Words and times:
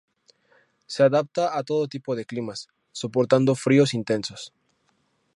Se 0.93 1.03
adapta 1.03 1.43
a 1.55 1.61
todo 1.61 1.87
tipo 1.87 2.15
de 2.15 2.25
climas, 2.25 2.59
soportando 2.91 3.53
fríos 3.53 3.93
intensos. 3.93 4.41